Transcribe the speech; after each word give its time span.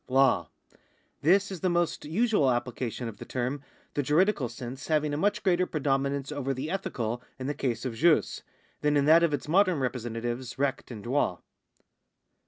Law. 0.09 0.49
This 1.21 1.51
is 1.51 1.59
the 1.59 1.69
most 1.69 2.05
usual 2.05 2.47
ap])lication 2.47 3.07
of 3.07 3.17
the 3.17 3.23
term, 3.23 3.61
the 3.93 4.01
juridical 4.01 4.47
scn.se 4.47 4.91
having 4.91 5.13
a 5.13 5.15
much 5.15 5.43
greater 5.43 5.67
predominance 5.67 6.31
over 6.31 6.55
the 6.55 6.71
ethical 6.71 7.21
in 7.37 7.45
the 7.45 7.53
case 7.53 7.85
of 7.85 7.93
ju^, 7.93 8.41
than 8.81 8.97
in 8.97 9.05
that 9.05 9.21
of 9.21 9.31
its 9.31 9.47
modern 9.47 9.77
representatives 9.77 10.57
recht 10.57 10.89
and 10.89 11.03
droit. 11.03 11.37